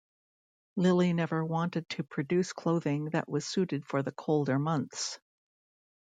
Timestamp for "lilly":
0.77-1.13